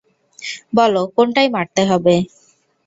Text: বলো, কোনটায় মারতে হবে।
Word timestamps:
বলো, 0.73 1.01
কোনটায় 1.15 1.49
মারতে 1.49 1.81
হবে। 1.85 2.15